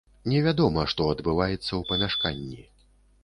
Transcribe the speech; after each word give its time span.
Невядома, 0.31 0.85
што 0.93 1.09
адбываецца 1.15 1.67
ў 1.79 1.81
памяшканні. 1.91 2.65